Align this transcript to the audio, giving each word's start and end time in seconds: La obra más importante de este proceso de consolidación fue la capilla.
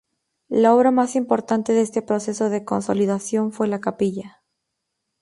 La 0.49 0.73
obra 0.73 0.89
más 0.89 1.15
importante 1.15 1.73
de 1.73 1.81
este 1.81 2.01
proceso 2.01 2.49
de 2.49 2.65
consolidación 2.65 3.51
fue 3.51 3.67
la 3.67 3.81
capilla. 3.81 4.41